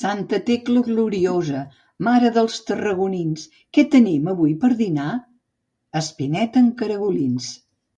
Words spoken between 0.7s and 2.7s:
gloriosa, mare dels